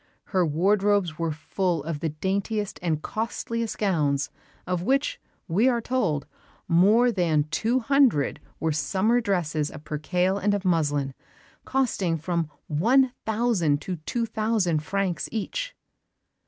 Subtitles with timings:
[0.33, 4.31] Her wardrobes were full of the daintiest and costliest gowns
[4.65, 6.25] of which, we are told,
[6.67, 11.13] more than two hundred were summer dresses of percale and of muslin,
[11.65, 15.75] costing from one thousand to two thousand francs each.